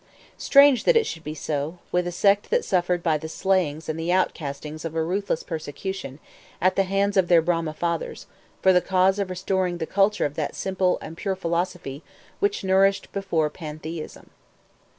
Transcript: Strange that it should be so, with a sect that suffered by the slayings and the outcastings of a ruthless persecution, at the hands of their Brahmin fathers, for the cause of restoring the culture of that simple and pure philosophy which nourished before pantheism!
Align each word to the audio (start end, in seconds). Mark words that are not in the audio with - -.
Strange 0.39 0.85
that 0.85 0.95
it 0.97 1.05
should 1.05 1.23
be 1.23 1.35
so, 1.35 1.77
with 1.91 2.07
a 2.07 2.11
sect 2.11 2.49
that 2.49 2.65
suffered 2.65 3.03
by 3.03 3.19
the 3.19 3.29
slayings 3.29 3.87
and 3.87 3.99
the 3.99 4.11
outcastings 4.11 4.83
of 4.83 4.95
a 4.95 5.03
ruthless 5.03 5.43
persecution, 5.43 6.17
at 6.59 6.75
the 6.75 6.85
hands 6.89 7.17
of 7.17 7.27
their 7.27 7.39
Brahmin 7.39 7.75
fathers, 7.75 8.25
for 8.63 8.73
the 8.73 8.81
cause 8.81 9.19
of 9.19 9.29
restoring 9.29 9.77
the 9.77 9.85
culture 9.85 10.25
of 10.25 10.33
that 10.33 10.55
simple 10.55 10.97
and 11.03 11.15
pure 11.17 11.35
philosophy 11.35 12.01
which 12.39 12.63
nourished 12.63 13.11
before 13.11 13.51
pantheism! 13.51 14.31